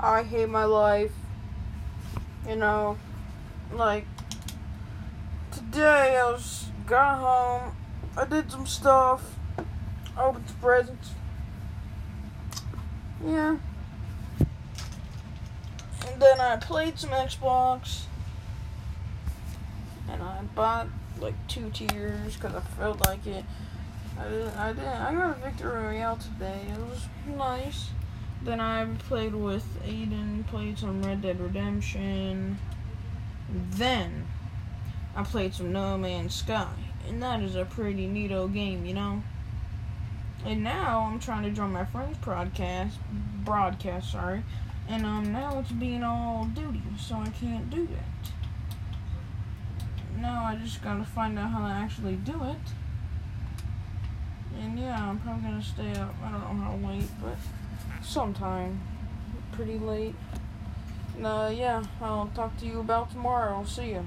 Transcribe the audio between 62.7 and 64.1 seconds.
about tomorrow. See ya.